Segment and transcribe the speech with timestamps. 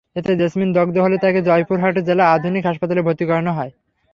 [0.15, 3.71] এতে জেসমিন দগ্ধ হলে তাঁকে জয়পুরহাট জেলা আধুনিক হাসপাতালে ভর্তি করানো হয়।